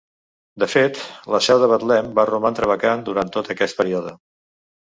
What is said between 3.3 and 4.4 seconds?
tot aquest període.